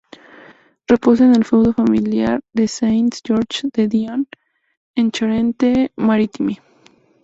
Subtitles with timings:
[0.87, 4.25] Reposa en el feudo familiar de Saint-Georges-de-Didonne,
[4.95, 6.57] en Charente-Maritime.